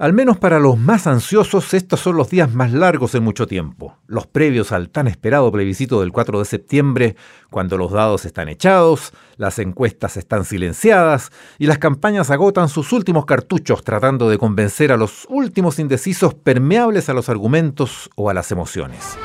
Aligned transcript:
Al 0.00 0.14
menos 0.14 0.38
para 0.38 0.58
los 0.58 0.78
más 0.78 1.06
ansiosos, 1.06 1.74
estos 1.74 2.00
son 2.00 2.16
los 2.16 2.30
días 2.30 2.54
más 2.54 2.72
largos 2.72 3.14
en 3.14 3.22
mucho 3.22 3.46
tiempo, 3.46 3.98
los 4.06 4.26
previos 4.26 4.72
al 4.72 4.88
tan 4.88 5.06
esperado 5.08 5.52
plebiscito 5.52 6.00
del 6.00 6.10
4 6.10 6.38
de 6.38 6.46
septiembre, 6.46 7.16
cuando 7.50 7.76
los 7.76 7.92
dados 7.92 8.24
están 8.24 8.48
echados, 8.48 9.12
las 9.36 9.58
encuestas 9.58 10.16
están 10.16 10.46
silenciadas 10.46 11.30
y 11.58 11.66
las 11.66 11.76
campañas 11.76 12.30
agotan 12.30 12.70
sus 12.70 12.94
últimos 12.94 13.26
cartuchos 13.26 13.84
tratando 13.84 14.30
de 14.30 14.38
convencer 14.38 14.90
a 14.90 14.96
los 14.96 15.26
últimos 15.28 15.78
indecisos 15.78 16.32
permeables 16.32 17.10
a 17.10 17.12
los 17.12 17.28
argumentos 17.28 18.08
o 18.16 18.30
a 18.30 18.32
las 18.32 18.50
emociones. 18.52 19.18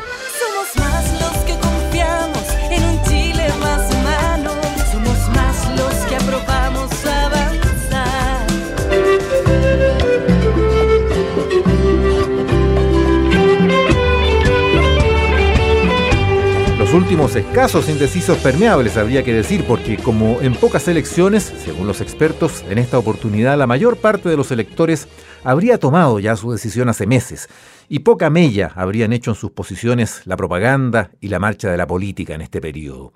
Últimos 16.96 17.36
escasos 17.36 17.90
indecisos 17.90 18.38
permeables, 18.38 18.96
habría 18.96 19.22
que 19.22 19.34
decir, 19.34 19.66
porque 19.68 19.98
como 19.98 20.40
en 20.42 20.56
pocas 20.56 20.88
elecciones, 20.88 21.54
según 21.64 21.88
los 21.88 22.00
expertos, 22.00 22.64
en 22.70 22.78
esta 22.78 22.98
oportunidad 22.98 23.58
la 23.58 23.68
mayor 23.68 23.98
parte 23.98 24.30
de 24.30 24.38
los 24.38 24.50
electores 24.50 25.10
habría 25.44 25.78
tomado 25.78 26.20
ya 26.20 26.38
su 26.38 26.54
decisión 26.54 26.88
hace 26.88 27.06
meses, 27.06 27.50
y 27.90 28.00
poca 28.00 28.30
mella 28.30 28.72
habrían 28.76 29.12
hecho 29.12 29.32
en 29.32 29.36
sus 29.36 29.52
posiciones 29.52 30.22
la 30.26 30.38
propaganda 30.38 31.12
y 31.20 31.28
la 31.28 31.40
marcha 31.40 31.70
de 31.70 31.76
la 31.76 31.86
política 31.86 32.34
en 32.34 32.42
este 32.42 32.62
periodo. 32.62 33.12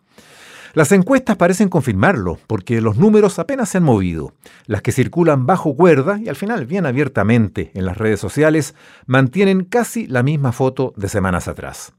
Las 0.74 0.92
encuestas 0.92 1.38
parecen 1.38 1.70
confirmarlo, 1.70 2.38
porque 2.48 2.82
los 2.82 2.98
números 2.98 3.40
apenas 3.40 3.70
se 3.70 3.78
han 3.78 3.84
movido. 3.84 4.34
Las 4.66 4.82
que 4.82 4.92
circulan 4.92 5.46
bajo 5.46 5.76
cuerda 5.76 6.20
y 6.20 6.28
al 6.28 6.36
final 6.36 6.66
bien 6.66 6.86
abiertamente 6.86 7.72
en 7.74 7.86
las 7.86 7.98
redes 7.98 8.20
sociales 8.20 8.76
mantienen 9.06 9.64
casi 9.64 10.06
la 10.06 10.22
misma 10.22 10.52
foto 10.52 10.94
de 10.98 11.08
semanas 11.08 11.48
atrás. 11.48 11.94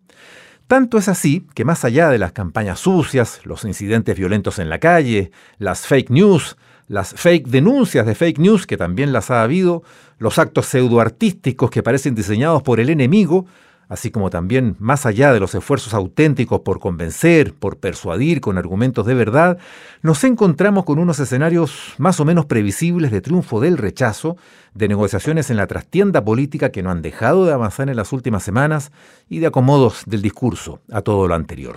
Tanto 0.70 0.98
es 0.98 1.08
así 1.08 1.48
que 1.54 1.64
más 1.64 1.84
allá 1.84 2.10
de 2.10 2.18
las 2.18 2.30
campañas 2.30 2.78
sucias, 2.78 3.40
los 3.42 3.64
incidentes 3.64 4.16
violentos 4.16 4.60
en 4.60 4.70
la 4.70 4.78
calle, 4.78 5.32
las 5.58 5.84
fake 5.88 6.10
news, 6.10 6.56
las 6.86 7.12
fake 7.12 7.48
denuncias 7.48 8.06
de 8.06 8.14
fake 8.14 8.38
news, 8.38 8.68
que 8.68 8.76
también 8.76 9.12
las 9.12 9.32
ha 9.32 9.42
habido, 9.42 9.82
los 10.18 10.38
actos 10.38 10.66
pseudoartísticos 10.66 11.70
que 11.70 11.82
parecen 11.82 12.14
diseñados 12.14 12.62
por 12.62 12.78
el 12.78 12.88
enemigo, 12.88 13.46
así 13.90 14.10
como 14.10 14.30
también 14.30 14.76
más 14.78 15.04
allá 15.04 15.34
de 15.34 15.40
los 15.40 15.54
esfuerzos 15.54 15.92
auténticos 15.92 16.60
por 16.60 16.78
convencer, 16.78 17.52
por 17.52 17.76
persuadir 17.78 18.40
con 18.40 18.56
argumentos 18.56 19.04
de 19.04 19.14
verdad, 19.14 19.58
nos 20.00 20.22
encontramos 20.24 20.84
con 20.84 20.98
unos 20.98 21.18
escenarios 21.18 21.94
más 21.98 22.20
o 22.20 22.24
menos 22.24 22.46
previsibles 22.46 23.10
de 23.10 23.20
triunfo 23.20 23.60
del 23.60 23.76
rechazo, 23.76 24.36
de 24.74 24.88
negociaciones 24.88 25.50
en 25.50 25.56
la 25.56 25.66
trastienda 25.66 26.24
política 26.24 26.70
que 26.70 26.84
no 26.84 26.90
han 26.90 27.02
dejado 27.02 27.44
de 27.44 27.52
avanzar 27.52 27.90
en 27.90 27.96
las 27.96 28.12
últimas 28.12 28.44
semanas 28.44 28.92
y 29.28 29.40
de 29.40 29.48
acomodos 29.48 30.04
del 30.06 30.22
discurso 30.22 30.80
a 30.92 31.02
todo 31.02 31.26
lo 31.26 31.34
anterior. 31.34 31.76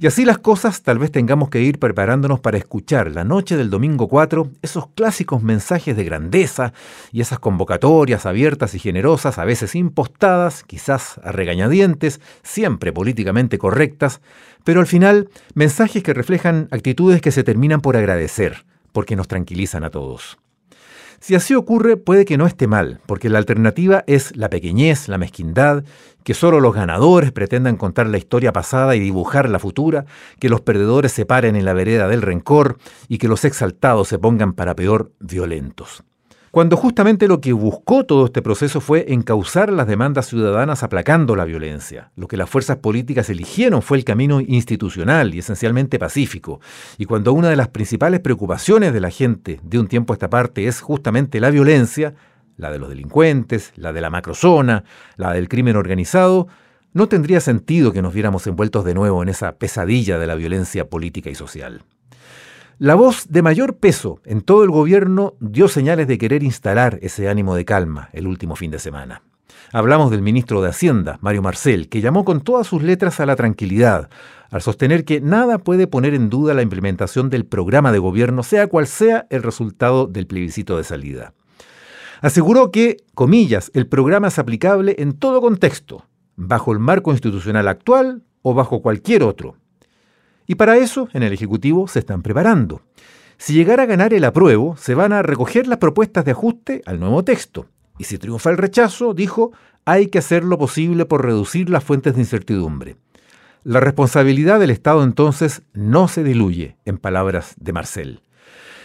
Y 0.00 0.06
así 0.06 0.24
las 0.24 0.38
cosas, 0.38 0.82
tal 0.82 1.00
vez 1.00 1.10
tengamos 1.10 1.50
que 1.50 1.60
ir 1.60 1.80
preparándonos 1.80 2.38
para 2.38 2.56
escuchar 2.56 3.10
la 3.10 3.24
noche 3.24 3.56
del 3.56 3.68
domingo 3.68 4.06
4 4.06 4.48
esos 4.62 4.86
clásicos 4.94 5.42
mensajes 5.42 5.96
de 5.96 6.04
grandeza 6.04 6.72
y 7.10 7.20
esas 7.20 7.40
convocatorias 7.40 8.24
abiertas 8.24 8.76
y 8.76 8.78
generosas, 8.78 9.38
a 9.38 9.44
veces 9.44 9.74
impostadas, 9.74 10.62
quizás 10.62 11.18
a 11.24 11.32
regañadientes, 11.32 12.20
siempre 12.44 12.92
políticamente 12.92 13.58
correctas, 13.58 14.20
pero 14.62 14.78
al 14.78 14.86
final 14.86 15.30
mensajes 15.54 16.04
que 16.04 16.14
reflejan 16.14 16.68
actitudes 16.70 17.20
que 17.20 17.32
se 17.32 17.42
terminan 17.42 17.80
por 17.80 17.96
agradecer, 17.96 18.66
porque 18.92 19.16
nos 19.16 19.26
tranquilizan 19.26 19.82
a 19.82 19.90
todos. 19.90 20.38
Si 21.20 21.34
así 21.34 21.54
ocurre, 21.54 21.96
puede 21.96 22.24
que 22.24 22.38
no 22.38 22.46
esté 22.46 22.66
mal, 22.66 23.00
porque 23.06 23.28
la 23.28 23.38
alternativa 23.38 24.04
es 24.06 24.36
la 24.36 24.48
pequeñez, 24.50 25.08
la 25.08 25.18
mezquindad, 25.18 25.84
que 26.22 26.34
solo 26.34 26.60
los 26.60 26.74
ganadores 26.74 27.32
pretendan 27.32 27.76
contar 27.76 28.06
la 28.06 28.18
historia 28.18 28.52
pasada 28.52 28.94
y 28.94 29.00
dibujar 29.00 29.48
la 29.48 29.58
futura, 29.58 30.06
que 30.38 30.48
los 30.48 30.60
perdedores 30.60 31.12
se 31.12 31.26
paren 31.26 31.56
en 31.56 31.64
la 31.64 31.72
vereda 31.72 32.06
del 32.06 32.22
rencor 32.22 32.78
y 33.08 33.18
que 33.18 33.28
los 33.28 33.44
exaltados 33.44 34.08
se 34.08 34.18
pongan 34.18 34.52
para 34.52 34.76
peor 34.76 35.12
violentos 35.18 36.04
cuando 36.50 36.76
justamente 36.76 37.28
lo 37.28 37.40
que 37.40 37.52
buscó 37.52 38.04
todo 38.04 38.26
este 38.26 38.42
proceso 38.42 38.80
fue 38.80 39.06
encauzar 39.12 39.72
las 39.72 39.86
demandas 39.86 40.26
ciudadanas 40.26 40.82
aplacando 40.82 41.36
la 41.36 41.44
violencia. 41.44 42.10
Lo 42.16 42.28
que 42.28 42.36
las 42.36 42.48
fuerzas 42.48 42.78
políticas 42.78 43.28
eligieron 43.30 43.82
fue 43.82 43.98
el 43.98 44.04
camino 44.04 44.40
institucional 44.40 45.34
y 45.34 45.40
esencialmente 45.40 45.98
pacífico. 45.98 46.60
Y 46.96 47.04
cuando 47.04 47.32
una 47.32 47.50
de 47.50 47.56
las 47.56 47.68
principales 47.68 48.20
preocupaciones 48.20 48.92
de 48.92 49.00
la 49.00 49.10
gente 49.10 49.60
de 49.62 49.78
un 49.78 49.88
tiempo 49.88 50.12
a 50.12 50.16
esta 50.16 50.30
parte 50.30 50.66
es 50.66 50.80
justamente 50.80 51.40
la 51.40 51.50
violencia, 51.50 52.14
la 52.56 52.70
de 52.70 52.78
los 52.78 52.88
delincuentes, 52.88 53.72
la 53.76 53.92
de 53.92 54.00
la 54.00 54.10
macrozona, 54.10 54.84
la 55.16 55.32
del 55.32 55.48
crimen 55.48 55.76
organizado, 55.76 56.48
no 56.92 57.08
tendría 57.08 57.40
sentido 57.40 57.92
que 57.92 58.02
nos 58.02 58.14
viéramos 58.14 58.46
envueltos 58.46 58.84
de 58.84 58.94
nuevo 58.94 59.22
en 59.22 59.28
esa 59.28 59.56
pesadilla 59.56 60.18
de 60.18 60.26
la 60.26 60.34
violencia 60.34 60.88
política 60.88 61.30
y 61.30 61.34
social. 61.34 61.82
La 62.80 62.94
voz 62.94 63.26
de 63.28 63.42
mayor 63.42 63.78
peso 63.78 64.20
en 64.24 64.40
todo 64.40 64.62
el 64.62 64.70
gobierno 64.70 65.34
dio 65.40 65.66
señales 65.66 66.06
de 66.06 66.16
querer 66.16 66.44
instalar 66.44 67.00
ese 67.02 67.28
ánimo 67.28 67.56
de 67.56 67.64
calma 67.64 68.08
el 68.12 68.28
último 68.28 68.54
fin 68.54 68.70
de 68.70 68.78
semana. 68.78 69.22
Hablamos 69.72 70.12
del 70.12 70.22
ministro 70.22 70.62
de 70.62 70.68
Hacienda, 70.68 71.18
Mario 71.20 71.42
Marcel, 71.42 71.88
que 71.88 72.00
llamó 72.00 72.24
con 72.24 72.40
todas 72.40 72.68
sus 72.68 72.84
letras 72.84 73.18
a 73.18 73.26
la 73.26 73.34
tranquilidad, 73.34 74.10
al 74.52 74.62
sostener 74.62 75.04
que 75.04 75.20
nada 75.20 75.58
puede 75.58 75.88
poner 75.88 76.14
en 76.14 76.30
duda 76.30 76.54
la 76.54 76.62
implementación 76.62 77.30
del 77.30 77.46
programa 77.46 77.90
de 77.90 77.98
gobierno, 77.98 78.44
sea 78.44 78.68
cual 78.68 78.86
sea 78.86 79.26
el 79.28 79.42
resultado 79.42 80.06
del 80.06 80.28
plebiscito 80.28 80.76
de 80.76 80.84
salida. 80.84 81.34
Aseguró 82.20 82.70
que, 82.70 82.98
comillas, 83.12 83.72
el 83.74 83.88
programa 83.88 84.28
es 84.28 84.38
aplicable 84.38 84.94
en 85.00 85.14
todo 85.14 85.40
contexto, 85.40 86.06
bajo 86.36 86.70
el 86.70 86.78
marco 86.78 87.10
institucional 87.10 87.66
actual 87.66 88.22
o 88.42 88.54
bajo 88.54 88.82
cualquier 88.82 89.24
otro, 89.24 89.56
y 90.48 90.54
para 90.54 90.78
eso, 90.78 91.08
en 91.12 91.22
el 91.22 91.32
Ejecutivo 91.32 91.86
se 91.86 91.98
están 91.98 92.22
preparando. 92.22 92.80
Si 93.36 93.52
llegara 93.52 93.82
a 93.82 93.86
ganar 93.86 94.14
el 94.14 94.24
apruebo, 94.24 94.76
se 94.78 94.94
van 94.94 95.12
a 95.12 95.22
recoger 95.22 95.68
las 95.68 95.78
propuestas 95.78 96.24
de 96.24 96.32
ajuste 96.32 96.82
al 96.86 96.98
nuevo 96.98 97.22
texto. 97.22 97.66
Y 97.98 98.04
si 98.04 98.16
triunfa 98.16 98.50
el 98.50 98.56
rechazo, 98.56 99.12
dijo, 99.12 99.52
hay 99.84 100.08
que 100.08 100.18
hacer 100.18 100.42
lo 100.42 100.58
posible 100.58 101.04
por 101.04 101.24
reducir 101.24 101.68
las 101.68 101.84
fuentes 101.84 102.14
de 102.14 102.20
incertidumbre. 102.22 102.96
La 103.62 103.80
responsabilidad 103.80 104.58
del 104.58 104.70
Estado 104.70 105.04
entonces 105.04 105.62
no 105.74 106.08
se 106.08 106.24
diluye, 106.24 106.78
en 106.86 106.96
palabras 106.96 107.54
de 107.60 107.72
Marcel. 107.74 108.22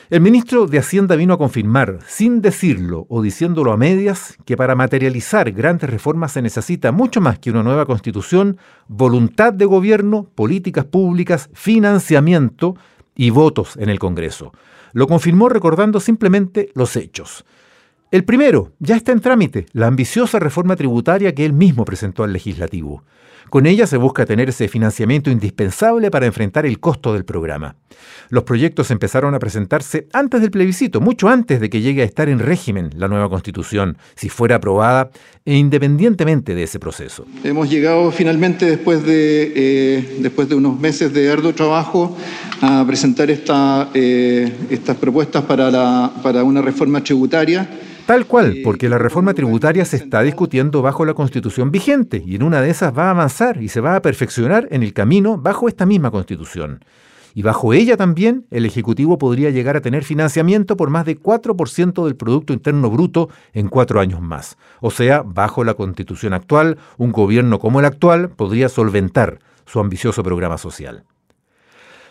El 0.09 0.19
ministro 0.19 0.67
de 0.67 0.79
Hacienda 0.79 1.15
vino 1.15 1.33
a 1.33 1.37
confirmar, 1.37 1.99
sin 2.05 2.41
decirlo 2.41 3.05
o 3.09 3.21
diciéndolo 3.21 3.71
a 3.71 3.77
medias, 3.77 4.37
que 4.45 4.57
para 4.57 4.75
materializar 4.75 5.51
grandes 5.53 5.89
reformas 5.89 6.33
se 6.33 6.41
necesita 6.41 6.91
mucho 6.91 7.21
más 7.21 7.39
que 7.39 7.51
una 7.51 7.63
nueva 7.63 7.85
constitución, 7.85 8.57
voluntad 8.87 9.53
de 9.53 9.63
gobierno, 9.63 10.29
políticas 10.35 10.83
públicas, 10.85 11.49
financiamiento 11.53 12.75
y 13.15 13.29
votos 13.29 13.77
en 13.77 13.87
el 13.89 13.97
Congreso. 13.97 14.51
Lo 14.91 15.07
confirmó 15.07 15.47
recordando 15.47 16.01
simplemente 16.01 16.69
los 16.75 16.97
hechos. 16.97 17.45
El 18.13 18.25
primero, 18.25 18.73
ya 18.77 18.95
está 18.95 19.11
en 19.11 19.21
trámite, 19.21 19.65
la 19.73 19.87
ambiciosa 19.87 20.37
reforma 20.37 20.75
tributaria 20.75 21.33
que 21.33 21.45
él 21.45 21.51
mismo 21.51 21.83
presentó 21.83 22.23
al 22.23 22.31
legislativo. 22.31 23.03
Con 23.49 23.65
ella 23.65 23.87
se 23.87 23.97
busca 23.97 24.27
tener 24.27 24.49
ese 24.49 24.67
financiamiento 24.67 25.31
indispensable 25.31 26.11
para 26.11 26.27
enfrentar 26.27 26.67
el 26.67 26.79
costo 26.79 27.11
del 27.13 27.25
programa. 27.25 27.75
Los 28.29 28.43
proyectos 28.43 28.91
empezaron 28.91 29.33
a 29.33 29.39
presentarse 29.39 30.07
antes 30.13 30.41
del 30.41 30.51
plebiscito, 30.51 31.01
mucho 31.01 31.27
antes 31.27 31.59
de 31.59 31.71
que 31.71 31.81
llegue 31.81 32.03
a 32.03 32.05
estar 32.05 32.29
en 32.29 32.37
régimen 32.37 32.91
la 32.95 33.07
nueva 33.07 33.29
constitución, 33.29 33.97
si 34.13 34.29
fuera 34.29 34.57
aprobada, 34.57 35.09
e 35.43 35.55
independientemente 35.55 36.53
de 36.53 36.61
ese 36.61 36.77
proceso. 36.77 37.25
Hemos 37.43 37.67
llegado 37.67 38.11
finalmente, 38.11 38.67
después 38.67 39.03
de, 39.03 39.53
eh, 39.55 40.17
después 40.19 40.47
de 40.47 40.53
unos 40.53 40.79
meses 40.79 41.11
de 41.15 41.31
arduo 41.31 41.53
trabajo, 41.53 42.15
a 42.61 42.85
presentar 42.85 43.31
esta, 43.31 43.89
eh, 43.95 44.53
estas 44.69 44.97
propuestas 44.97 45.43
para, 45.45 45.71
la, 45.71 46.13
para 46.21 46.43
una 46.43 46.61
reforma 46.61 47.03
tributaria 47.03 47.67
Tal 48.05 48.25
cual, 48.25 48.57
porque 48.65 48.89
la 48.89 48.97
reforma 48.97 49.33
tributaria 49.33 49.85
se 49.85 49.95
está 49.95 50.21
discutiendo 50.23 50.81
bajo 50.81 51.05
la 51.05 51.13
constitución 51.13 51.71
vigente 51.71 52.21
y 52.25 52.35
en 52.35 52.43
una 52.43 52.61
de 52.61 52.69
esas 52.69 52.95
va 52.95 53.07
a 53.07 53.11
avanzar 53.11 53.63
y 53.63 53.69
se 53.69 53.79
va 53.79 53.95
a 53.95 54.01
perfeccionar 54.01 54.67
en 54.71 54.83
el 54.83 54.93
camino 54.93 55.37
bajo 55.37 55.69
esta 55.69 55.85
misma 55.85 56.11
constitución. 56.11 56.83
Y 57.33 57.43
bajo 57.43 57.73
ella 57.73 57.95
también 57.95 58.45
el 58.51 58.65
Ejecutivo 58.65 59.17
podría 59.17 59.51
llegar 59.51 59.77
a 59.77 59.81
tener 59.81 60.03
financiamiento 60.03 60.75
por 60.75 60.89
más 60.89 61.05
de 61.05 61.17
4% 61.17 62.03
del 62.03 62.17
Producto 62.17 62.51
Interno 62.51 62.89
Bruto 62.89 63.29
en 63.53 63.69
cuatro 63.69 64.01
años 64.01 64.21
más. 64.21 64.57
O 64.81 64.91
sea, 64.91 65.23
bajo 65.23 65.63
la 65.63 65.73
constitución 65.73 66.33
actual, 66.33 66.77
un 66.97 67.13
gobierno 67.13 67.57
como 67.57 67.79
el 67.79 67.85
actual 67.85 68.29
podría 68.29 68.67
solventar 68.67 69.39
su 69.65 69.79
ambicioso 69.79 70.23
programa 70.23 70.57
social. 70.57 71.05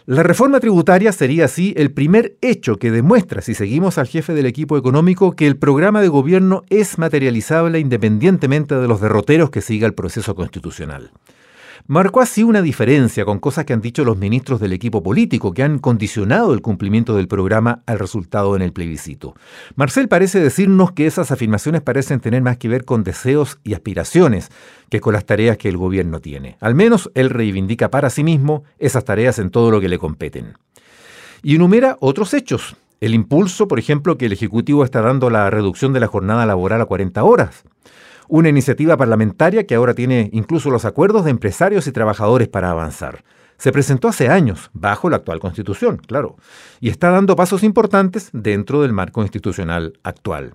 La 0.05 0.25
reforma 0.25 0.59
tributaria 0.59 1.13
sería 1.13 1.45
así 1.45 1.75
el 1.77 1.93
primer 1.93 2.37
hecho 2.41 2.77
que 2.77 2.91
demuestra, 2.91 3.41
si 3.41 3.55
seguimos 3.55 3.99
al 3.99 4.09
jefe 4.09 4.35
del 4.35 4.47
equipo 4.47 4.77
económico, 4.77 5.37
que 5.37 5.47
el 5.47 5.57
programa 5.57 6.01
de 6.01 6.09
gobierno 6.09 6.65
es 6.71 6.99
materializable 6.99 7.79
independientemente 7.79 8.75
de 8.75 8.89
los 8.89 9.01
derroteros 9.01 9.51
que 9.51 9.61
siga 9.61 9.87
el 9.87 9.95
proceso 9.95 10.35
constitucional 10.35 11.13
marcó 11.87 12.21
así 12.21 12.43
una 12.43 12.63
diferencia 12.63 13.25
con 13.25 13.39
cosas 13.39 13.65
que 13.65 13.73
han 13.73 13.81
dicho 13.81 14.05
los 14.05 14.17
ministros 14.17 14.61
del 14.61 14.73
equipo 14.73 15.03
político, 15.03 15.53
que 15.53 15.63
han 15.63 15.79
condicionado 15.79 16.55
el 16.55 16.63
cumplimiento 16.63 17.17
del 17.17 17.29
programa 17.29 17.83
al 17.87 17.99
resultado 17.99 18.57
en 18.57 18.63
el 18.63 18.73
plebiscito. 18.73 19.35
Marcel 19.75 20.09
parece 20.09 20.41
decirnos 20.41 20.93
que 20.93 21.07
esas 21.07 21.31
afirmaciones 21.31 21.83
parecen 21.83 22.21
tener 22.21 22.43
más 22.43 22.57
que 22.57 22.69
ver 22.69 22.85
con 22.85 23.05
deseos 23.05 23.59
y 23.65 23.75
aspiraciones 23.75 24.51
que 24.91 25.01
con 25.01 25.15
las 25.15 25.25
tareas 25.25 25.57
que 25.57 25.69
el 25.69 25.77
gobierno 25.77 26.21
tiene. 26.21 26.57
Al 26.61 26.75
menos 26.75 27.11
él 27.15 27.31
reivindica 27.31 27.91
para 27.91 28.11
sí 28.11 28.25
mismo 28.25 28.65
esas 28.79 29.05
tareas 29.05 29.39
en 29.39 29.51
todo 29.51 29.71
lo 29.71 29.81
que 29.81 29.89
le 29.89 29.99
competen. 29.99 30.55
Y 31.43 31.57
enumera 31.57 31.97
otros 32.01 32.35
hechos. 32.35 32.77
El 33.01 33.15
impulso, 33.15 33.67
por 33.67 33.81
ejemplo, 33.81 34.17
que 34.17 34.27
el 34.27 34.33
Ejecutivo 34.33 34.85
está 34.85 35.01
dando 35.01 35.27
a 35.27 35.31
la 35.31 35.51
reducción 35.51 35.93
de 35.93 35.99
la 35.99 36.07
jornada 36.07 36.47
laboral 36.47 36.81
a 36.81 36.87
40 36.87 37.25
horas 37.25 37.65
una 38.33 38.49
iniciativa 38.49 38.97
parlamentaria 38.97 39.67
que 39.67 39.75
ahora 39.75 39.93
tiene 39.93 40.31
incluso 40.33 40.71
los 40.71 40.87
acuerdos 40.87 41.27
de 41.27 41.31
empresarios 41.31 41.87
y 41.87 41.93
trabajadores 41.93 42.49
para 42.49 42.71
avanzar. 42.71 43.25
Se 43.59 43.73
presentó 43.73 44.09
hace 44.09 44.31
años, 44.31 44.71
bajo 44.73 45.11
la 45.11 45.17
actual 45.17 45.39
constitución, 45.39 45.99
claro, 45.99 46.37
y 46.81 46.89
está 46.89 47.11
dando 47.11 47.37
pasos 47.37 47.63
importantes 47.63 48.31
dentro 48.33 48.81
del 48.81 48.95
marco 48.95 49.21
institucional 49.21 49.99
actual. 50.03 50.55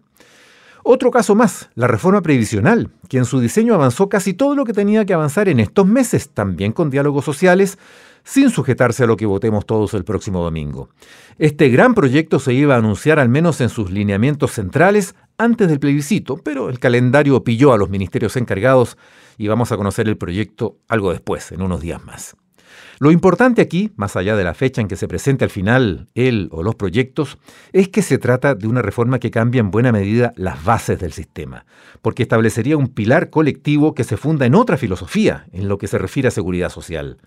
Otro 0.81 1.11
caso 1.11 1.35
más, 1.35 1.69
la 1.75 1.85
reforma 1.85 2.23
previsional, 2.23 2.89
que 3.09 3.19
en 3.19 3.25
su 3.25 3.39
diseño 3.39 3.75
avanzó 3.75 4.09
casi 4.09 4.33
todo 4.33 4.55
lo 4.55 4.65
que 4.65 4.73
tenía 4.73 5.05
que 5.05 5.13
avanzar 5.13 5.47
en 5.47 5.59
estos 5.59 5.85
meses, 5.85 6.29
también 6.29 6.71
con 6.71 6.89
diálogos 6.89 7.25
sociales, 7.25 7.77
sin 8.23 8.49
sujetarse 8.49 9.03
a 9.03 9.07
lo 9.07 9.17
que 9.17 9.27
votemos 9.27 9.67
todos 9.67 9.93
el 9.93 10.03
próximo 10.03 10.43
domingo. 10.43 10.89
Este 11.37 11.69
gran 11.69 11.93
proyecto 11.93 12.39
se 12.39 12.53
iba 12.53 12.73
a 12.73 12.79
anunciar 12.79 13.19
al 13.19 13.29
menos 13.29 13.61
en 13.61 13.69
sus 13.69 13.91
lineamientos 13.91 14.51
centrales 14.53 15.13
antes 15.37 15.67
del 15.67 15.79
plebiscito, 15.79 16.37
pero 16.37 16.69
el 16.69 16.79
calendario 16.79 17.43
pilló 17.43 17.73
a 17.73 17.77
los 17.77 17.89
ministerios 17.89 18.35
encargados 18.35 18.97
y 19.37 19.47
vamos 19.47 19.71
a 19.71 19.77
conocer 19.77 20.07
el 20.07 20.17
proyecto 20.17 20.77
algo 20.87 21.11
después, 21.11 21.51
en 21.51 21.61
unos 21.61 21.81
días 21.81 22.03
más. 22.03 22.35
Lo 22.99 23.11
importante 23.11 23.61
aquí, 23.61 23.91
más 23.95 24.15
allá 24.15 24.35
de 24.35 24.43
la 24.43 24.55
fecha 24.55 24.81
en 24.81 24.87
que 24.87 24.95
se 24.95 25.07
presente 25.07 25.43
al 25.43 25.51
final 25.51 26.09
él 26.15 26.49
o 26.51 26.63
los 26.63 26.75
proyectos, 26.75 27.37
es 27.71 27.89
que 27.89 28.01
se 28.01 28.17
trata 28.17 28.55
de 28.55 28.67
una 28.67 28.81
reforma 28.81 29.19
que 29.19 29.29
cambia 29.29 29.59
en 29.59 29.69
buena 29.69 29.91
medida 29.91 30.33
las 30.35 30.63
bases 30.63 30.99
del 30.99 31.13
sistema, 31.13 31.65
porque 32.01 32.23
establecería 32.23 32.75
un 32.75 32.87
pilar 32.87 33.29
colectivo 33.29 33.93
que 33.93 34.03
se 34.03 34.17
funda 34.17 34.47
en 34.47 34.55
otra 34.55 34.77
filosofía 34.77 35.45
en 35.51 35.67
lo 35.67 35.77
que 35.77 35.87
se 35.87 35.99
refiere 35.99 36.29
a 36.29 36.31
seguridad 36.31 36.69
social. 36.69 37.17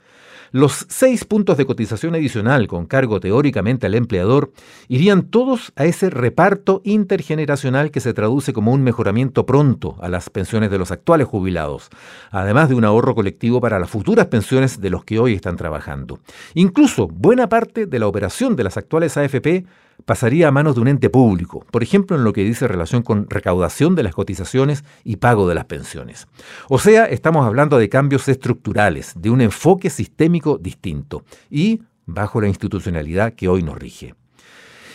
Los 0.52 0.86
seis 0.88 1.24
puntos 1.24 1.56
de 1.56 1.64
cotización 1.64 2.16
adicional 2.16 2.66
con 2.66 2.86
cargo 2.86 3.20
teóricamente 3.20 3.86
al 3.86 3.94
empleador 3.94 4.52
irían 4.88 5.22
todos 5.22 5.72
a 5.76 5.84
ese 5.84 6.10
reparto 6.10 6.82
intergeneracional 6.84 7.92
que 7.92 8.00
se 8.00 8.14
traduce 8.14 8.52
como 8.52 8.72
un 8.72 8.82
mejoramiento 8.82 9.46
pronto 9.46 9.96
a 10.00 10.08
las 10.08 10.28
pensiones 10.28 10.72
de 10.72 10.78
los 10.78 10.90
actuales 10.90 11.28
jubilados, 11.28 11.88
además 12.32 12.68
de 12.68 12.74
un 12.74 12.84
ahorro 12.84 13.14
colectivo 13.14 13.60
para 13.60 13.78
las 13.78 13.90
futuras 13.90 14.26
pensiones 14.26 14.80
de 14.80 14.90
los 14.90 15.04
que 15.04 15.20
hoy 15.20 15.34
están 15.34 15.54
trabajando. 15.54 16.18
Incluso 16.54 17.06
buena 17.06 17.48
parte 17.48 17.86
de 17.86 17.98
la 18.00 18.08
operación 18.08 18.56
de 18.56 18.64
las 18.64 18.76
actuales 18.76 19.16
AFP 19.16 19.66
pasaría 20.10 20.48
a 20.48 20.50
manos 20.50 20.74
de 20.74 20.80
un 20.80 20.88
ente 20.88 21.08
público, 21.08 21.64
por 21.70 21.84
ejemplo 21.84 22.16
en 22.16 22.24
lo 22.24 22.32
que 22.32 22.42
dice 22.42 22.66
relación 22.66 23.02
con 23.02 23.30
recaudación 23.30 23.94
de 23.94 24.02
las 24.02 24.12
cotizaciones 24.12 24.82
y 25.04 25.18
pago 25.18 25.48
de 25.48 25.54
las 25.54 25.66
pensiones. 25.66 26.26
O 26.68 26.80
sea, 26.80 27.04
estamos 27.04 27.46
hablando 27.46 27.78
de 27.78 27.88
cambios 27.88 28.26
estructurales, 28.28 29.12
de 29.14 29.30
un 29.30 29.40
enfoque 29.40 29.88
sistémico 29.88 30.58
distinto 30.58 31.22
y 31.48 31.82
bajo 32.06 32.40
la 32.40 32.48
institucionalidad 32.48 33.34
que 33.34 33.46
hoy 33.46 33.62
nos 33.62 33.78
rige. 33.78 34.16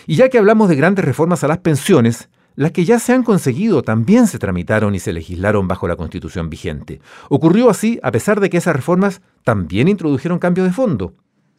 Y 0.05 0.17
ya 0.17 0.27
que 0.27 0.37
hablamos 0.37 0.67
de 0.67 0.75
grandes 0.75 1.05
reformas 1.05 1.45
a 1.45 1.47
las 1.47 1.59
pensiones, 1.59 2.27
las 2.55 2.73
que 2.73 2.83
ya 2.83 2.99
se 2.99 3.13
han 3.13 3.23
conseguido 3.23 3.83
también 3.83 4.27
se 4.27 4.37
tramitaron 4.37 4.95
y 4.95 4.99
se 4.99 5.13
legislaron 5.13 5.65
bajo 5.65 5.87
la 5.87 5.95
constitución 5.95 6.49
vigente. 6.49 6.99
Ocurrió 7.29 7.69
así 7.69 8.01
a 8.03 8.11
pesar 8.11 8.41
de 8.41 8.49
que 8.49 8.57
esas 8.57 8.75
reformas 8.75 9.21
también 9.45 9.87
introdujeron 9.87 10.39
cambios 10.39 10.67
de 10.67 10.73
fondo. 10.73 11.13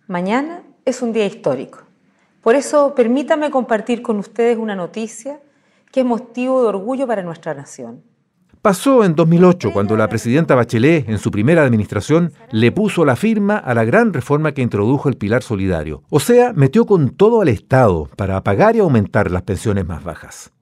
Mañana 0.09 0.63
es 0.85 1.01
un 1.01 1.15
día 1.15 1.25
histórico. 1.25 1.86
Por 2.47 2.55
eso, 2.55 2.95
permítame 2.95 3.51
compartir 3.51 4.03
con 4.03 4.21
ustedes 4.21 4.57
una 4.57 4.77
noticia 4.77 5.41
que 5.91 6.03
es 6.03 6.07
motivo 6.07 6.63
de 6.63 6.69
orgullo 6.69 7.05
para 7.05 7.25
nuestra 7.25 7.55
nación. 7.55 8.05
Pasó 8.63 9.03
en 9.03 9.17
2008, 9.17 9.73
cuando 9.73 9.97
la 9.97 10.09
presidenta 10.09 10.55
Bachelet, 10.55 11.09
en 11.09 11.19
su 11.19 11.33
primera 11.33 11.65
administración, 11.65 12.33
le 12.53 12.71
puso 12.71 13.05
la 13.05 13.17
firma 13.17 13.57
a 13.57 13.75
la 13.75 13.85
gran 13.85 14.13
reforma 14.13 14.53
que 14.53 14.63
introdujo 14.63 15.09
el 15.09 15.17
Pilar 15.17 15.43
Solidario. 15.43 16.05
O 16.09 16.21
sea, 16.21 16.53
metió 16.53 16.87
con 16.87 17.09
todo 17.11 17.41
al 17.41 17.49
Estado 17.49 18.09
para 18.15 18.41
pagar 18.45 18.77
y 18.77 18.79
aumentar 18.79 19.33
las 19.33 19.43
pensiones 19.43 19.85
más 19.85 20.05
bajas. 20.05 20.53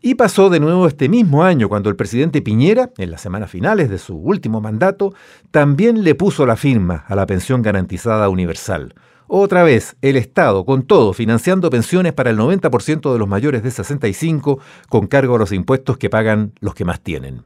Y 0.00 0.16
pasó 0.16 0.50
de 0.50 0.58
nuevo 0.58 0.88
este 0.88 1.08
mismo 1.08 1.44
año, 1.44 1.68
cuando 1.68 1.90
el 1.90 1.94
presidente 1.94 2.42
Piñera, 2.42 2.90
en 2.98 3.12
las 3.12 3.20
semanas 3.20 3.52
finales 3.52 3.88
de 3.88 3.98
su 3.98 4.16
último 4.16 4.60
mandato, 4.60 5.14
también 5.52 6.02
le 6.02 6.16
puso 6.16 6.44
la 6.44 6.56
firma 6.56 7.04
a 7.06 7.14
la 7.14 7.24
pensión 7.24 7.62
garantizada 7.62 8.28
universal. 8.28 8.94
Otra 9.26 9.62
vez, 9.62 9.96
el 10.02 10.16
Estado, 10.16 10.64
con 10.66 10.82
todo, 10.82 11.12
financiando 11.12 11.70
pensiones 11.70 12.12
para 12.12 12.30
el 12.30 12.38
90% 12.38 13.12
de 13.12 13.18
los 13.18 13.28
mayores 13.28 13.62
de 13.62 13.70
65, 13.70 14.58
con 14.88 15.06
cargo 15.06 15.36
a 15.36 15.38
los 15.38 15.52
impuestos 15.52 15.96
que 15.96 16.10
pagan 16.10 16.52
los 16.60 16.74
que 16.74 16.84
más 16.84 17.00
tienen. 17.00 17.44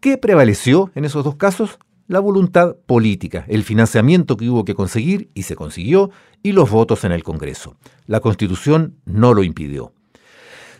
¿Qué 0.00 0.18
prevaleció 0.18 0.90
en 0.94 1.04
esos 1.04 1.24
dos 1.24 1.36
casos? 1.36 1.78
La 2.08 2.18
voluntad 2.18 2.74
política, 2.86 3.44
el 3.48 3.62
financiamiento 3.62 4.36
que 4.36 4.48
hubo 4.48 4.64
que 4.64 4.74
conseguir 4.74 5.30
y 5.32 5.44
se 5.44 5.54
consiguió, 5.54 6.10
y 6.42 6.52
los 6.52 6.70
votos 6.70 7.04
en 7.04 7.12
el 7.12 7.22
Congreso. 7.22 7.76
La 8.06 8.20
Constitución 8.20 8.96
no 9.04 9.32
lo 9.32 9.44
impidió. 9.44 9.92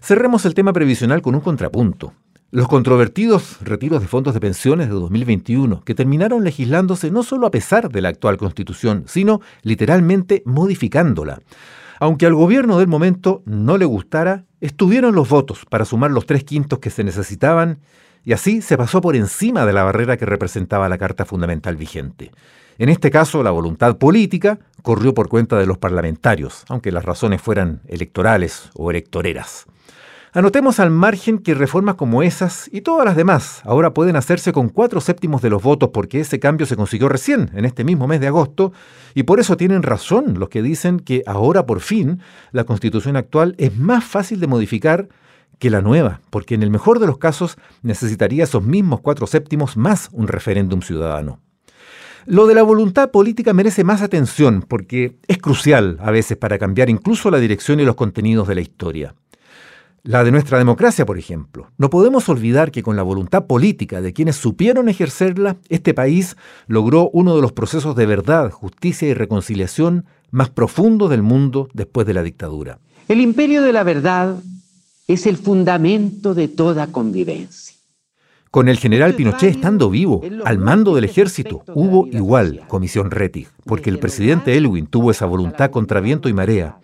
Cerremos 0.00 0.44
el 0.44 0.54
tema 0.54 0.72
previsional 0.72 1.22
con 1.22 1.34
un 1.36 1.40
contrapunto. 1.40 2.14
Los 2.52 2.66
controvertidos 2.66 3.58
retiros 3.60 4.02
de 4.02 4.08
fondos 4.08 4.34
de 4.34 4.40
pensiones 4.40 4.88
de 4.88 4.94
2021, 4.94 5.82
que 5.84 5.94
terminaron 5.94 6.42
legislándose 6.42 7.12
no 7.12 7.22
solo 7.22 7.46
a 7.46 7.52
pesar 7.52 7.90
de 7.90 8.00
la 8.00 8.08
actual 8.08 8.38
constitución, 8.38 9.04
sino 9.06 9.40
literalmente 9.62 10.42
modificándola. 10.44 11.42
Aunque 12.00 12.26
al 12.26 12.34
gobierno 12.34 12.76
del 12.80 12.88
momento 12.88 13.42
no 13.44 13.78
le 13.78 13.84
gustara, 13.84 14.46
estuvieron 14.60 15.14
los 15.14 15.28
votos 15.28 15.64
para 15.70 15.84
sumar 15.84 16.10
los 16.10 16.26
tres 16.26 16.42
quintos 16.42 16.80
que 16.80 16.90
se 16.90 17.04
necesitaban 17.04 17.78
y 18.24 18.32
así 18.32 18.62
se 18.62 18.76
pasó 18.76 19.00
por 19.00 19.14
encima 19.14 19.64
de 19.64 19.72
la 19.72 19.84
barrera 19.84 20.16
que 20.16 20.26
representaba 20.26 20.88
la 20.88 20.98
Carta 20.98 21.24
Fundamental 21.24 21.76
vigente. 21.76 22.32
En 22.78 22.88
este 22.88 23.12
caso, 23.12 23.44
la 23.44 23.52
voluntad 23.52 23.96
política 23.96 24.58
corrió 24.82 25.14
por 25.14 25.28
cuenta 25.28 25.56
de 25.56 25.66
los 25.66 25.78
parlamentarios, 25.78 26.64
aunque 26.68 26.90
las 26.90 27.04
razones 27.04 27.40
fueran 27.40 27.80
electorales 27.86 28.70
o 28.74 28.90
electoreras. 28.90 29.66
Anotemos 30.32 30.78
al 30.78 30.92
margen 30.92 31.40
que 31.40 31.54
reformas 31.54 31.96
como 31.96 32.22
esas 32.22 32.70
y 32.72 32.82
todas 32.82 33.04
las 33.04 33.16
demás 33.16 33.62
ahora 33.64 33.92
pueden 33.92 34.14
hacerse 34.14 34.52
con 34.52 34.68
cuatro 34.68 35.00
séptimos 35.00 35.42
de 35.42 35.50
los 35.50 35.60
votos 35.60 35.90
porque 35.92 36.20
ese 36.20 36.38
cambio 36.38 36.66
se 36.66 36.76
consiguió 36.76 37.08
recién, 37.08 37.50
en 37.52 37.64
este 37.64 37.82
mismo 37.82 38.06
mes 38.06 38.20
de 38.20 38.28
agosto, 38.28 38.72
y 39.12 39.24
por 39.24 39.40
eso 39.40 39.56
tienen 39.56 39.82
razón 39.82 40.38
los 40.38 40.48
que 40.48 40.62
dicen 40.62 41.00
que 41.00 41.24
ahora 41.26 41.66
por 41.66 41.80
fin 41.80 42.20
la 42.52 42.62
constitución 42.62 43.16
actual 43.16 43.56
es 43.58 43.76
más 43.76 44.04
fácil 44.04 44.38
de 44.38 44.46
modificar 44.46 45.08
que 45.58 45.68
la 45.68 45.80
nueva, 45.80 46.20
porque 46.30 46.54
en 46.54 46.62
el 46.62 46.70
mejor 46.70 47.00
de 47.00 47.08
los 47.08 47.18
casos 47.18 47.56
necesitaría 47.82 48.44
esos 48.44 48.62
mismos 48.62 49.00
cuatro 49.00 49.26
séptimos 49.26 49.76
más 49.76 50.10
un 50.12 50.28
referéndum 50.28 50.80
ciudadano. 50.80 51.40
Lo 52.26 52.46
de 52.46 52.54
la 52.54 52.62
voluntad 52.62 53.10
política 53.10 53.52
merece 53.52 53.82
más 53.82 54.00
atención 54.00 54.64
porque 54.68 55.16
es 55.26 55.38
crucial 55.38 55.98
a 56.00 56.12
veces 56.12 56.36
para 56.36 56.56
cambiar 56.56 56.88
incluso 56.88 57.32
la 57.32 57.38
dirección 57.40 57.80
y 57.80 57.84
los 57.84 57.96
contenidos 57.96 58.46
de 58.46 58.54
la 58.54 58.60
historia. 58.60 59.16
La 60.02 60.24
de 60.24 60.30
nuestra 60.30 60.56
democracia, 60.56 61.04
por 61.04 61.18
ejemplo. 61.18 61.70
No 61.76 61.90
podemos 61.90 62.28
olvidar 62.30 62.70
que 62.70 62.82
con 62.82 62.96
la 62.96 63.02
voluntad 63.02 63.46
política 63.46 64.00
de 64.00 64.14
quienes 64.14 64.36
supieron 64.36 64.88
ejercerla, 64.88 65.56
este 65.68 65.92
país 65.92 66.36
logró 66.66 67.10
uno 67.12 67.36
de 67.36 67.42
los 67.42 67.52
procesos 67.52 67.94
de 67.96 68.06
verdad, 68.06 68.50
justicia 68.50 69.08
y 69.08 69.14
reconciliación 69.14 70.06
más 70.30 70.48
profundos 70.48 71.10
del 71.10 71.22
mundo 71.22 71.68
después 71.74 72.06
de 72.06 72.14
la 72.14 72.22
dictadura. 72.22 72.78
El 73.08 73.20
imperio 73.20 73.62
de 73.62 73.72
la 73.72 73.82
verdad 73.82 74.36
es 75.06 75.26
el 75.26 75.36
fundamento 75.36 76.34
de 76.34 76.48
toda 76.48 76.86
convivencia. 76.86 77.76
Con 78.50 78.68
el 78.68 78.78
general 78.78 79.14
Pinochet 79.14 79.50
estando 79.50 79.90
vivo, 79.90 80.22
al 80.44 80.58
mando 80.58 80.94
del 80.94 81.04
ejército, 81.04 81.62
hubo 81.74 82.06
igual 82.08 82.62
comisión 82.68 83.10
Rettig, 83.10 83.48
porque 83.64 83.90
el 83.90 83.98
presidente 83.98 84.56
Elwin 84.56 84.86
tuvo 84.86 85.10
esa 85.10 85.26
voluntad 85.26 85.70
contra 85.70 86.00
viento 86.00 86.28
y 86.28 86.32
marea. 86.32 86.78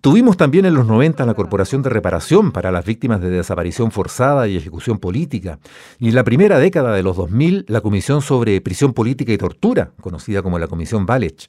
Tuvimos 0.00 0.36
también 0.36 0.64
en 0.64 0.74
los 0.74 0.86
90 0.86 1.26
la 1.26 1.34
Corporación 1.34 1.82
de 1.82 1.90
Reparación 1.90 2.52
para 2.52 2.70
las 2.70 2.84
Víctimas 2.84 3.20
de 3.20 3.30
Desaparición 3.30 3.90
Forzada 3.90 4.46
y 4.46 4.56
Ejecución 4.56 4.98
Política, 4.98 5.58
y 5.98 6.08
en 6.08 6.14
la 6.14 6.22
primera 6.22 6.58
década 6.60 6.94
de 6.94 7.02
los 7.02 7.16
2000 7.16 7.64
la 7.68 7.80
Comisión 7.80 8.22
sobre 8.22 8.60
Prisión 8.60 8.92
Política 8.92 9.32
y 9.32 9.38
Tortura, 9.38 9.90
conocida 10.00 10.42
como 10.42 10.60
la 10.60 10.68
Comisión 10.68 11.04
Valech. 11.04 11.48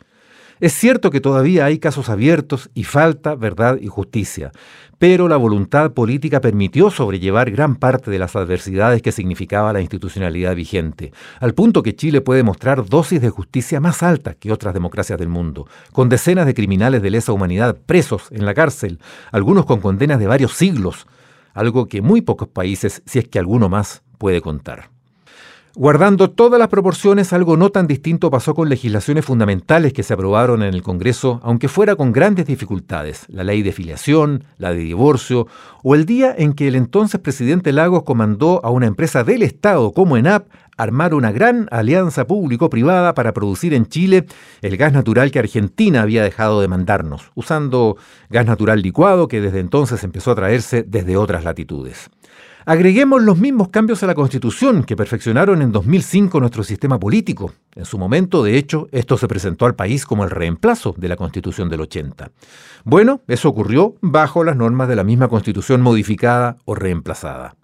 Es 0.60 0.74
cierto 0.74 1.10
que 1.10 1.22
todavía 1.22 1.64
hay 1.64 1.80
casos 1.80 2.10
abiertos 2.10 2.70
y 2.74 2.84
falta 2.84 3.36
verdad 3.36 3.78
y 3.80 3.88
justicia, 3.88 4.52
pero 4.98 5.30
la 5.30 5.38
voluntad 5.38 5.94
política 5.94 6.42
permitió 6.42 6.92
sobrellevar 6.92 7.50
gran 7.50 7.78
parte 7.78 8.12
de 8.12 8.20
las 8.20 8.36
adversidades 8.36 9.02
que 9.02 9.14
significaba 9.14 9.72
la 9.72 9.80
institucionalidad 9.80 10.54
vigente, 10.56 11.14
al 11.40 11.54
punto 11.54 11.82
que 11.82 11.96
Chile 11.96 12.20
puede 12.20 12.44
mostrar 12.44 12.86
dosis 12.86 13.22
de 13.22 13.30
justicia 13.30 13.80
más 13.80 14.04
altas 14.04 14.36
que 14.36 14.52
otras 14.52 14.74
democracias 14.74 15.18
del 15.18 15.30
mundo, 15.30 15.66
con 15.94 16.10
decenas 16.10 16.46
de 16.46 16.54
criminales 16.54 17.02
de 17.02 17.12
lesa 17.12 17.32
humanidad 17.32 17.78
presos 17.86 18.28
en 18.32 18.44
la 18.46 18.54
cárcel, 18.54 19.00
algunos 19.32 19.66
con 19.66 19.80
condenas 19.80 20.20
de 20.20 20.28
varios 20.28 20.52
siglos, 20.52 21.08
algo 21.54 21.88
que 21.88 22.02
muy 22.02 22.22
pocos 22.22 22.50
países, 22.50 23.02
si 23.06 23.20
es 23.20 23.30
que 23.30 23.40
alguno 23.40 23.70
más, 23.70 24.04
puede 24.18 24.42
contar. 24.42 24.99
Guardando 25.80 26.30
todas 26.30 26.60
las 26.60 26.68
proporciones, 26.68 27.32
algo 27.32 27.56
no 27.56 27.70
tan 27.70 27.88
distinto 27.88 28.30
pasó 28.30 28.54
con 28.54 28.68
legislaciones 28.68 29.24
fundamentales 29.24 29.94
que 29.94 30.04
se 30.04 30.14
aprobaron 30.14 30.62
en 30.62 30.74
el 30.74 30.84
Congreso, 30.84 31.40
aunque 31.42 31.70
fuera 31.70 31.96
con 31.96 32.12
grandes 32.12 32.48
dificultades, 32.48 33.24
la 33.30 33.46
ley 33.46 33.62
de 33.62 33.72
filiación, 33.72 34.44
la 34.58 34.72
de 34.72 34.80
divorcio, 34.80 35.48
o 35.82 35.96
el 35.96 36.06
día 36.06 36.36
en 36.38 36.52
que 36.52 36.68
el 36.68 36.76
entonces 36.76 37.22
presidente 37.22 37.72
Lagos 37.72 38.04
comandó 38.04 38.60
a 38.66 38.72
una 38.72 38.88
empresa 38.88 39.24
del 39.24 39.42
Estado 39.42 39.94
como 39.94 40.18
ENAP 40.18 40.50
armar 40.76 41.14
una 41.14 41.32
gran 41.32 41.70
alianza 41.72 42.28
público-privada 42.28 43.14
para 43.14 43.32
producir 43.32 43.74
en 43.74 43.86
Chile 43.86 44.26
el 44.62 44.76
gas 44.76 44.92
natural 44.92 45.32
que 45.32 45.40
Argentina 45.40 46.02
había 46.02 46.24
dejado 46.24 46.60
de 46.60 46.68
mandarnos, 46.68 47.32
usando 47.36 47.96
gas 48.30 48.46
natural 48.46 48.82
licuado 48.82 49.30
que 49.30 49.40
desde 49.40 49.62
entonces 49.62 50.04
empezó 50.04 50.32
a 50.32 50.36
traerse 50.36 50.84
desde 50.84 51.16
otras 51.16 51.46
latitudes. 51.46 52.10
Agreguemos 52.70 53.24
los 53.24 53.40
mismos 53.40 53.70
cambios 53.70 54.04
a 54.04 54.06
la 54.06 54.14
Constitución 54.14 54.84
que 54.84 54.96
perfeccionaron 54.96 55.64
en 55.64 55.72
2005 55.72 56.40
nuestro 56.40 56.64
sistema 56.64 57.00
político. 57.00 57.52
En 57.74 57.84
su 57.84 57.98
momento, 57.98 58.44
de 58.44 58.60
hecho, 58.60 58.88
esto 58.92 59.18
se 59.18 59.28
presentó 59.28 59.66
al 59.66 59.74
país 59.74 60.06
como 60.06 60.24
el 60.24 60.30
reemplazo 60.30 60.94
de 60.96 61.08
la 61.08 61.16
Constitución 61.16 61.68
del 61.68 61.82
80. 61.82 62.30
Bueno, 62.84 63.22
eso 63.28 63.50
ocurrió 63.50 63.96
bajo 64.02 64.44
las 64.44 64.56
normas 64.56 64.88
de 64.88 64.96
la 64.96 65.04
misma 65.04 65.30
Constitución 65.30 65.82
modificada 65.82 66.58
o 66.66 66.76
reemplazada. 66.76 67.56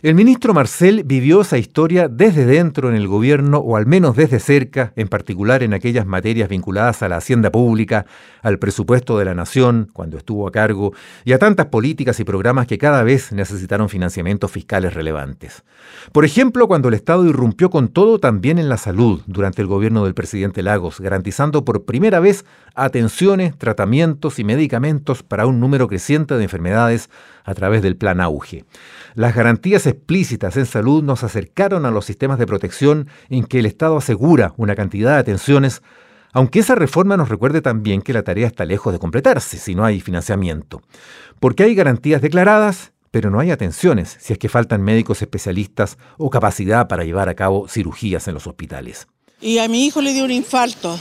El 0.00 0.14
ministro 0.14 0.54
Marcel 0.54 1.02
vivió 1.04 1.40
esa 1.40 1.58
historia 1.58 2.06
desde 2.06 2.46
dentro 2.46 2.88
en 2.88 2.94
el 2.94 3.08
gobierno 3.08 3.58
o 3.58 3.76
al 3.76 3.86
menos 3.86 4.14
desde 4.14 4.38
cerca, 4.38 4.92
en 4.94 5.08
particular 5.08 5.64
en 5.64 5.74
aquellas 5.74 6.06
materias 6.06 6.48
vinculadas 6.48 7.02
a 7.02 7.08
la 7.08 7.16
hacienda 7.16 7.50
pública, 7.50 8.06
al 8.42 8.60
presupuesto 8.60 9.18
de 9.18 9.24
la 9.24 9.34
nación 9.34 9.90
cuando 9.92 10.16
estuvo 10.16 10.46
a 10.46 10.52
cargo 10.52 10.92
y 11.24 11.32
a 11.32 11.40
tantas 11.40 11.66
políticas 11.66 12.20
y 12.20 12.24
programas 12.24 12.68
que 12.68 12.78
cada 12.78 13.02
vez 13.02 13.32
necesitaron 13.32 13.88
financiamientos 13.88 14.52
fiscales 14.52 14.94
relevantes. 14.94 15.64
Por 16.12 16.24
ejemplo, 16.24 16.68
cuando 16.68 16.86
el 16.86 16.94
Estado 16.94 17.26
irrumpió 17.26 17.68
con 17.68 17.88
todo 17.88 18.20
también 18.20 18.60
en 18.60 18.68
la 18.68 18.76
salud 18.76 19.22
durante 19.26 19.62
el 19.62 19.66
gobierno 19.66 20.04
del 20.04 20.14
presidente 20.14 20.62
Lagos, 20.62 21.00
garantizando 21.00 21.64
por 21.64 21.84
primera 21.84 22.20
vez 22.20 22.44
atenciones, 22.78 23.56
tratamientos 23.58 24.38
y 24.38 24.44
medicamentos 24.44 25.22
para 25.22 25.46
un 25.46 25.60
número 25.60 25.88
creciente 25.88 26.34
de 26.34 26.44
enfermedades 26.44 27.10
a 27.44 27.54
través 27.54 27.82
del 27.82 27.96
plan 27.96 28.20
Auge. 28.20 28.64
Las 29.14 29.34
garantías 29.34 29.86
explícitas 29.86 30.56
en 30.56 30.66
salud 30.66 31.02
nos 31.02 31.24
acercaron 31.24 31.86
a 31.86 31.90
los 31.90 32.04
sistemas 32.04 32.38
de 32.38 32.46
protección 32.46 33.08
en 33.28 33.44
que 33.44 33.58
el 33.58 33.66
Estado 33.66 33.96
asegura 33.96 34.54
una 34.56 34.76
cantidad 34.76 35.14
de 35.14 35.18
atenciones, 35.18 35.82
aunque 36.32 36.60
esa 36.60 36.74
reforma 36.74 37.16
nos 37.16 37.28
recuerde 37.28 37.62
también 37.62 38.00
que 38.00 38.12
la 38.12 38.22
tarea 38.22 38.46
está 38.46 38.64
lejos 38.64 38.92
de 38.92 38.98
completarse 38.98 39.58
si 39.58 39.74
no 39.74 39.84
hay 39.84 40.00
financiamiento. 40.00 40.82
Porque 41.40 41.64
hay 41.64 41.74
garantías 41.74 42.22
declaradas, 42.22 42.92
pero 43.10 43.30
no 43.30 43.40
hay 43.40 43.50
atenciones 43.50 44.16
si 44.20 44.34
es 44.34 44.38
que 44.38 44.48
faltan 44.48 44.82
médicos 44.82 45.22
especialistas 45.22 45.98
o 46.16 46.30
capacidad 46.30 46.86
para 46.86 47.04
llevar 47.04 47.28
a 47.28 47.34
cabo 47.34 47.66
cirugías 47.66 48.28
en 48.28 48.34
los 48.34 48.46
hospitales. 48.46 49.08
Y 49.40 49.58
a 49.58 49.68
mi 49.68 49.86
hijo 49.86 50.00
le 50.00 50.12
dio 50.12 50.24
un 50.24 50.30
infarto. 50.30 50.98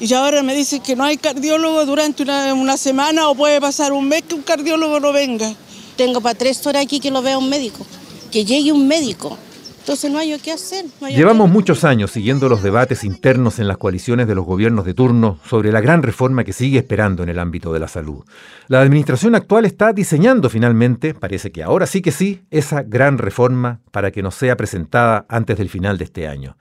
Y 0.00 0.12
ahora 0.14 0.42
me 0.42 0.54
dicen 0.54 0.82
que 0.82 0.96
no 0.96 1.04
hay 1.04 1.16
cardiólogo 1.16 1.84
durante 1.86 2.22
una, 2.22 2.54
una 2.54 2.76
semana 2.76 3.28
o 3.28 3.34
puede 3.34 3.60
pasar 3.60 3.92
un 3.92 4.08
mes 4.08 4.22
que 4.22 4.34
un 4.34 4.42
cardiólogo 4.42 5.00
no 5.00 5.12
venga. 5.12 5.52
Tengo 5.96 6.20
para 6.20 6.36
tres 6.36 6.66
horas 6.66 6.84
aquí 6.84 7.00
que 7.00 7.10
lo 7.10 7.22
vea 7.22 7.38
un 7.38 7.48
médico, 7.48 7.86
que 8.30 8.44
llegue 8.44 8.72
un 8.72 8.88
médico. 8.88 9.38
Entonces 9.82 10.12
no 10.12 10.18
hay 10.20 10.38
qué 10.38 10.52
hacer. 10.52 10.84
Llevamos 11.08 11.50
muchos 11.50 11.82
años 11.82 12.12
siguiendo 12.12 12.48
los 12.48 12.62
debates 12.62 13.02
internos 13.02 13.58
en 13.58 13.66
las 13.66 13.78
coaliciones 13.78 14.28
de 14.28 14.36
los 14.36 14.46
gobiernos 14.46 14.84
de 14.84 14.94
turno 14.94 15.40
sobre 15.44 15.72
la 15.72 15.80
gran 15.80 16.04
reforma 16.04 16.44
que 16.44 16.52
sigue 16.52 16.78
esperando 16.78 17.24
en 17.24 17.28
el 17.28 17.40
ámbito 17.40 17.72
de 17.72 17.80
la 17.80 17.88
salud. 17.88 18.24
La 18.68 18.80
administración 18.80 19.34
actual 19.34 19.64
está 19.64 19.92
diseñando 19.92 20.48
finalmente, 20.48 21.14
parece 21.14 21.50
que 21.50 21.64
ahora 21.64 21.86
sí 21.86 22.00
que 22.00 22.12
sí, 22.12 22.42
esa 22.52 22.84
gran 22.84 23.18
reforma 23.18 23.80
para 23.90 24.12
que 24.12 24.22
nos 24.22 24.36
sea 24.36 24.56
presentada 24.56 25.26
antes 25.28 25.58
del 25.58 25.68
final 25.68 25.98
de 25.98 26.04
este 26.04 26.28
año. 26.28 26.56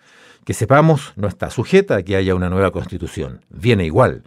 Que 0.45 0.53
sepamos, 0.53 1.13
no 1.15 1.27
está 1.27 1.49
sujeta 1.49 1.97
a 1.97 2.03
que 2.03 2.15
haya 2.15 2.35
una 2.35 2.49
nueva 2.49 2.71
constitución. 2.71 3.41
Viene 3.49 3.85
igual. 3.85 4.23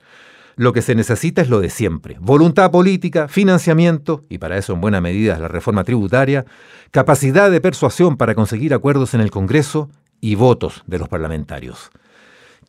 Lo 0.56 0.72
que 0.72 0.82
se 0.82 0.94
necesita 0.94 1.42
es 1.42 1.48
lo 1.48 1.60
de 1.60 1.68
siempre. 1.68 2.16
Voluntad 2.20 2.70
política, 2.70 3.26
financiamiento, 3.26 4.24
y 4.28 4.38
para 4.38 4.56
eso 4.56 4.72
en 4.72 4.80
buena 4.80 5.00
medida 5.00 5.38
la 5.38 5.48
reforma 5.48 5.82
tributaria, 5.82 6.44
capacidad 6.92 7.50
de 7.50 7.60
persuasión 7.60 8.16
para 8.16 8.36
conseguir 8.36 8.72
acuerdos 8.72 9.14
en 9.14 9.20
el 9.20 9.32
Congreso 9.32 9.90
y 10.20 10.36
votos 10.36 10.84
de 10.86 10.98
los 10.98 11.08
parlamentarios. 11.08 11.90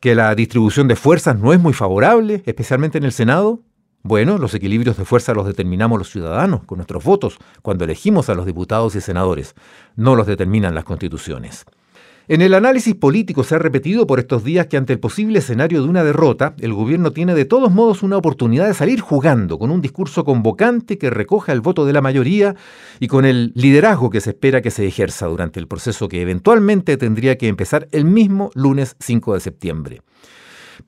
Que 0.00 0.16
la 0.16 0.34
distribución 0.34 0.88
de 0.88 0.96
fuerzas 0.96 1.38
no 1.38 1.52
es 1.52 1.60
muy 1.60 1.72
favorable, 1.72 2.42
especialmente 2.44 2.98
en 2.98 3.04
el 3.04 3.12
Senado. 3.12 3.60
Bueno, 4.02 4.36
los 4.36 4.52
equilibrios 4.54 4.96
de 4.96 5.04
fuerza 5.04 5.32
los 5.32 5.46
determinamos 5.46 5.98
los 5.98 6.10
ciudadanos 6.10 6.64
con 6.64 6.78
nuestros 6.78 7.04
votos 7.04 7.38
cuando 7.62 7.84
elegimos 7.84 8.28
a 8.28 8.34
los 8.34 8.46
diputados 8.46 8.96
y 8.96 9.00
senadores, 9.00 9.54
no 9.94 10.16
los 10.16 10.26
determinan 10.26 10.74
las 10.74 10.84
constituciones. 10.84 11.64
En 12.28 12.42
el 12.42 12.54
análisis 12.54 12.96
político 12.96 13.44
se 13.44 13.54
ha 13.54 13.58
repetido 13.60 14.04
por 14.04 14.18
estos 14.18 14.42
días 14.42 14.66
que 14.66 14.76
ante 14.76 14.92
el 14.92 14.98
posible 14.98 15.38
escenario 15.38 15.80
de 15.80 15.88
una 15.88 16.02
derrota, 16.02 16.56
el 16.58 16.72
gobierno 16.72 17.12
tiene 17.12 17.36
de 17.36 17.44
todos 17.44 17.72
modos 17.72 18.02
una 18.02 18.16
oportunidad 18.16 18.66
de 18.66 18.74
salir 18.74 18.98
jugando 18.98 19.60
con 19.60 19.70
un 19.70 19.80
discurso 19.80 20.24
convocante 20.24 20.98
que 20.98 21.08
recoja 21.08 21.52
el 21.52 21.60
voto 21.60 21.86
de 21.86 21.92
la 21.92 22.00
mayoría 22.00 22.56
y 22.98 23.06
con 23.06 23.26
el 23.26 23.52
liderazgo 23.54 24.10
que 24.10 24.20
se 24.20 24.30
espera 24.30 24.60
que 24.60 24.72
se 24.72 24.84
ejerza 24.88 25.26
durante 25.26 25.60
el 25.60 25.68
proceso 25.68 26.08
que 26.08 26.20
eventualmente 26.20 26.96
tendría 26.96 27.38
que 27.38 27.46
empezar 27.46 27.86
el 27.92 28.04
mismo 28.04 28.50
lunes 28.54 28.96
5 28.98 29.34
de 29.34 29.40
septiembre. 29.40 30.02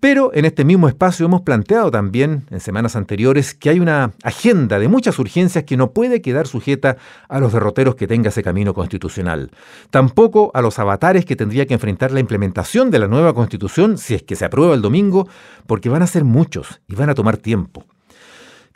Pero 0.00 0.30
en 0.34 0.44
este 0.44 0.64
mismo 0.64 0.88
espacio 0.88 1.26
hemos 1.26 1.42
planteado 1.42 1.90
también 1.90 2.44
en 2.50 2.60
semanas 2.60 2.96
anteriores 2.96 3.54
que 3.54 3.70
hay 3.70 3.80
una 3.80 4.12
agenda 4.22 4.78
de 4.78 4.88
muchas 4.88 5.18
urgencias 5.18 5.64
que 5.64 5.76
no 5.76 5.92
puede 5.92 6.22
quedar 6.22 6.46
sujeta 6.46 6.96
a 7.28 7.40
los 7.40 7.52
derroteros 7.52 7.94
que 7.94 8.06
tenga 8.06 8.28
ese 8.28 8.42
camino 8.42 8.74
constitucional. 8.74 9.50
Tampoco 9.90 10.50
a 10.54 10.62
los 10.62 10.78
avatares 10.78 11.24
que 11.24 11.36
tendría 11.36 11.66
que 11.66 11.74
enfrentar 11.74 12.12
la 12.12 12.20
implementación 12.20 12.90
de 12.90 12.98
la 12.98 13.08
nueva 13.08 13.34
constitución 13.34 13.98
si 13.98 14.14
es 14.14 14.22
que 14.22 14.36
se 14.36 14.44
aprueba 14.44 14.74
el 14.74 14.82
domingo, 14.82 15.28
porque 15.66 15.88
van 15.88 16.02
a 16.02 16.06
ser 16.06 16.24
muchos 16.24 16.80
y 16.88 16.94
van 16.94 17.10
a 17.10 17.14
tomar 17.14 17.36
tiempo. 17.36 17.84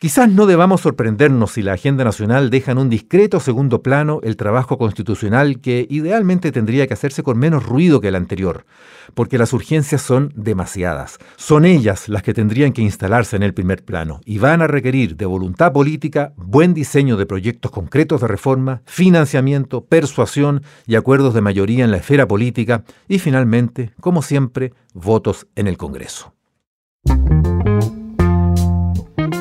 Quizás 0.02 0.28
no 0.28 0.46
debamos 0.46 0.80
sorprendernos 0.80 1.52
si 1.52 1.62
la 1.62 1.74
agenda 1.74 2.02
nacional 2.02 2.50
deja 2.50 2.72
en 2.72 2.78
un 2.78 2.90
discreto 2.90 3.38
segundo 3.38 3.84
plano 3.84 4.18
el 4.24 4.36
trabajo 4.36 4.76
constitucional 4.76 5.60
que 5.60 5.86
idealmente 5.88 6.50
tendría 6.50 6.88
que 6.88 6.94
hacerse 6.94 7.22
con 7.22 7.38
menos 7.38 7.64
ruido 7.64 8.00
que 8.00 8.08
el 8.08 8.16
anterior, 8.16 8.66
porque 9.14 9.38
las 9.38 9.52
urgencias 9.52 10.02
son 10.02 10.32
demasiadas. 10.34 11.18
Son 11.36 11.64
ellas 11.64 12.08
las 12.08 12.24
que 12.24 12.34
tendrían 12.34 12.72
que 12.72 12.82
instalarse 12.82 13.36
en 13.36 13.44
el 13.44 13.54
primer 13.54 13.84
plano 13.84 14.20
y 14.24 14.38
van 14.38 14.60
a 14.60 14.66
requerir 14.66 15.16
de 15.16 15.26
voluntad 15.26 15.72
política, 15.72 16.32
buen 16.34 16.74
diseño 16.74 17.16
de 17.16 17.26
proyectos 17.26 17.70
concretos 17.70 18.22
de 18.22 18.26
reforma, 18.26 18.82
financiamiento, 18.86 19.84
persuasión 19.84 20.64
y 20.84 20.96
acuerdos 20.96 21.32
de 21.32 21.42
mayoría 21.42 21.84
en 21.84 21.92
la 21.92 21.98
esfera 21.98 22.26
política 22.26 22.82
y 23.06 23.20
finalmente, 23.20 23.92
como 24.00 24.22
siempre, 24.22 24.74
votos 24.94 25.46
en 25.54 25.68
el 25.68 25.76
Congreso. 25.76 26.34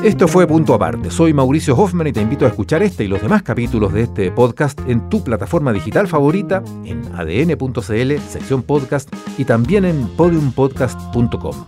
Esto 0.04 0.28
fue 0.28 0.48
Punto 0.48 0.74
Aparte. 0.74 1.12
Soy 1.12 1.32
Mauricio 1.32 1.76
Hoffman 1.76 2.08
y 2.08 2.12
te 2.12 2.22
invito 2.22 2.46
a 2.46 2.48
escuchar 2.48 2.82
este 2.82 3.04
y 3.04 3.08
los 3.08 3.22
demás 3.22 3.44
capítulos 3.44 3.94
de 3.94 4.02
este 4.02 4.32
podcast 4.32 4.80
en 4.88 5.08
tu 5.10 5.24
plataforma 5.24 5.72
digital 5.72 6.08
favorita, 6.08 6.64
en 6.86 7.04
adn.cl, 7.14 8.18
sección 8.28 8.64
podcast 8.64 9.14
y 9.38 9.46
también 9.46 9.86
en 9.86 10.08
podiumpodcast.com. 10.18 11.68